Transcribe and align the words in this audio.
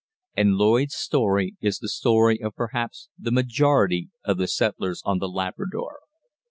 And 0.35 0.55
Lloyd's 0.55 0.95
story 0.95 1.57
is 1.61 1.77
the 1.77 1.87
story 1.87 2.41
of 2.41 2.55
perhaps 2.55 3.09
the 3.19 3.29
majority 3.29 4.09
of 4.23 4.39
the 4.39 4.47
settlers 4.47 5.03
on 5.05 5.19
The 5.19 5.29
Labrador. 5.29 5.99